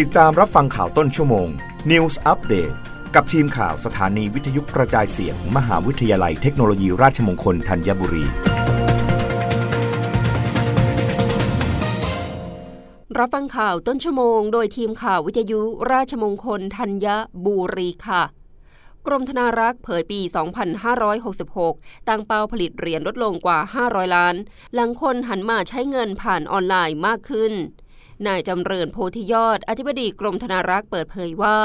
[0.00, 1.48] ติดตามรับฟังข่าวต้นชั่วโมง
[1.90, 2.74] News Update
[3.14, 8.24] กับทีมข่าวสถานีวิทยุกระจายเสียงมมหาวิทยาลัยเทคโนโลยีราชมงคลธัญบุรี
[13.18, 15.60] รับฟังข่าวต้นชั่วโมง โดยทีมข่าววิทยุ
[15.92, 17.06] ราชมงคลธัญ
[17.46, 18.22] บุรีค่ะ
[19.06, 20.20] กรมธนารักษ์เผยปี
[21.54, 24.34] 2566 ตั้งเป้าผลิตเหรียญลดลงกว่า 500 ล้าน
[24.74, 27.54] หลังคนหันมาใช้เงินผ่านออนไลน์มากขึ้น
[28.26, 31.56] นายจำเริญโพธิยอด อธิบดีกรมธนารักษ์เปิดเผยว่า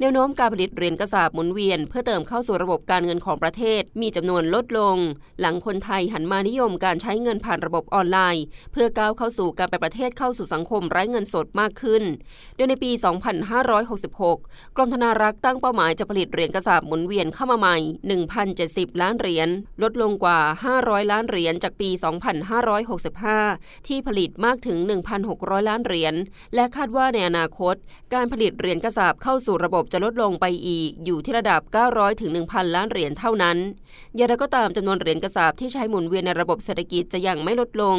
[0.00, 4.96] แนวโน้มการผลิตเหรียญกระสาบหมุนเวียน เพื่อเติมเข้าสู่ระบบการเงินของประเทศ มีจำนวนลดลง
[5.40, 12.02] หลังคนไทยหันมานิยมการใช้เงินผ่านระบบออนไลน์ เพื่อก้าวเข้าสู่การไปประเทศเข้าสู่สังคมไร้เงินสดมากขึ้น
[12.56, 12.90] โดยในปี
[13.82, 17.76] 2566 กรมธนารักษ์ตั้งเป้าหมายจะผลิตเหรียญกระสาบหมุนเวียนเข้ามาใหม่
[18.38, 19.48] 1,070 ล้านเหรียญ
[19.82, 20.40] ลดลงกว่า
[20.76, 21.90] 500 ล้านเหรียญจากปี
[22.68, 24.78] 2565 ที่ผลิตมากถึง
[25.24, 26.01] 1,600 ล้านเหรียญ
[26.54, 27.74] และคาดว่าในอนาคต
[28.14, 33.58] การผลิตเหรียญกระสาบเข้าสู่ระบบจะลดลงไปอีก อยู่ที่ระดับ 900ถึง1,000 ล้านเหรียญเท่านั้น
[34.16, 37.98] อย่างไรก็ตามจำนวนเหรียญกระสาบที่ใช้หมุนเวียนในระบบเศรษฐกิจจะยังไม่ลดลง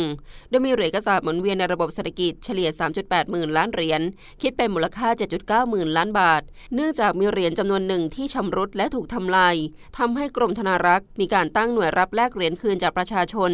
[0.49, 4.01] โดยมีเหรียญกระสาบหมุนเวียนในระบบเศรษฐกิจเฉลี่ย 3.8 หมื่นล้านเหรียญ
[4.41, 5.07] คิดเป็นมูลค่า
[5.39, 6.41] 7.9 หมื่นล้านบาท
[6.75, 9.55] เนื่องจากมีเหรียญจำนวนหนึ่งที่ชำรุดและถูกทำลาย
[9.97, 13.51] ทำให้กรมธนารักษ์ มีการตั้งหน่วยรับแลกเหรียญคืนจากประชาชน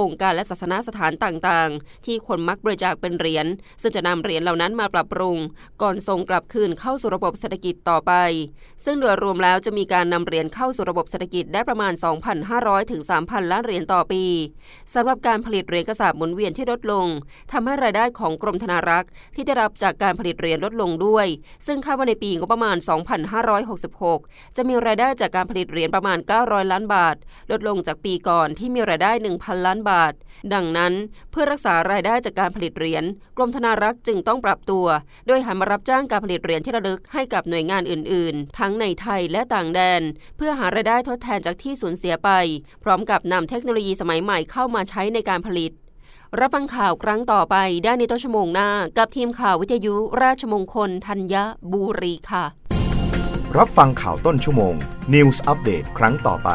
[0.00, 3.46] องค์การและศาสนาสถานต่างๆ ที่คนมักบริจาคเป็นเหรียญ
[3.82, 5.38] ซึ่งจะนำเหรียญเหล่านั้นมาปรับปรุง
[5.82, 8.12] ก่อนส่งกลับคืนเข้าสู่ระบบเศรษฐกิจต่อไป
[8.84, 11.92] ซึ่งโดยรวมแล้วจะมีการนำเหรียญเข้าสู่ระบบเศรษฐกิจได้ประมาณ
[12.42, 14.24] 2,500 ถึง 3,000 ล้านเหรียญต่อปี
[14.94, 17.06] สำหรับการผลิตเหรียญกระสาบหมุนเวียนที่ลดลง
[17.52, 21.26] ทำให้รายได้ของกรมธนารักษ์ ที่ได้รับจากการผลิตเหรียญลดลงด้วย
[21.66, 22.76] ซึ่งคาดว่าในปีงบประมาณ
[23.86, 27.16] 2,566 จะมีรายได้จากการผลิตเหรียญประมาณ 900 ล้านบาท
[27.50, 30.12] ลดลงจากปีก่อนที่มีรายได้ 1,000 ล้านบาท
[30.54, 30.92] ดังนั้น
[31.30, 33.04] เพื่อรักษารายได้จากการผลิตเหรียญ
[33.36, 34.86] กรมธนารักษ์จึงต้องปรับตัว
[35.26, 40.02] โดยหันมารับจ้างการผลิตเหรียญที่ระลึกให้กับหน่วยงานอื่น ๆ ทั้งในไทยและต่างแดน
[40.36, 42.30] เพื่อหารายได้ทดแทนจากที่สูญเสียไป
[42.84, 45.72] พร้อมกับนำเทคโนโลยีสมัยใหม่เข้ามาใช้ในการผลิต
[46.40, 51.34] รับฟังข่าวครั้งต่อไปได้ในต้นชั่วโมงหน้า กับทีมข่าววิทยุราชมงคลธัญ
[51.72, 52.44] บุรีค่ะ
[53.56, 54.74] รับฟังข่าวต้นชั่วโมง
[55.14, 56.50] News อัปเดตครั้งต่อไป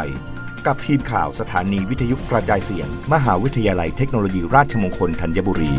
[0.66, 5.74] กับทีมข่าวสถานีวิทยุกระจายเสียง มหาวิทยาลัยเทคโนโลยีราชมงคลธัญบุรี